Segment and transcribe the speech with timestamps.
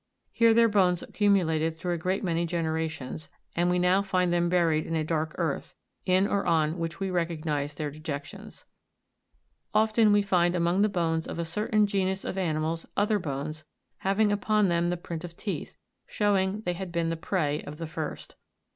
[0.31, 4.87] Here their bones accumulated through a great many generations, and we now find them buried
[4.87, 5.75] in a dark earth,
[6.07, 8.65] in or on which we recognise their dejections.
[9.75, 13.63] Often we find among the bones of a certain genus of animals other bones,
[13.99, 15.77] having upon them the print of teeth,
[16.07, 18.35] showing they had been the prey of the first.